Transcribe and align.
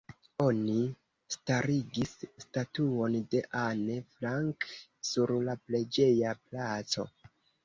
Oni 0.43 0.75
starigis 1.33 2.15
statuon 2.45 3.19
de 3.35 3.43
Anne 3.65 3.99
Frank 4.15 4.67
sur 5.11 5.35
la 5.51 5.57
preĝeja 5.69 6.35
placo. 6.49 7.09